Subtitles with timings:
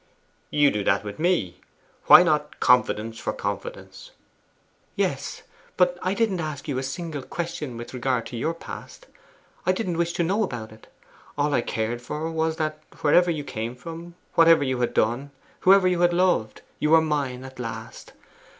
[0.49, 1.61] 'You do that with me.
[2.07, 4.09] Why not confidence for confidence?'
[4.95, 5.43] 'Yes;
[5.77, 9.05] but I didn't ask you a single question with regard to your past:
[9.63, 10.87] I didn't wish to know about it.
[11.37, 15.29] All I cared for was that, wherever you came from, whatever you had done,
[15.59, 18.13] whoever you had loved, you were mine at last.